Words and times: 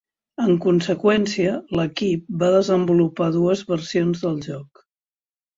En 0.43 0.53
conseqüència, 0.61 1.51
l'equip 1.79 2.25
va 2.45 2.49
desenvolupar 2.57 3.31
dues 3.39 3.65
versions 3.73 4.25
del 4.25 4.45
joc. 4.51 4.87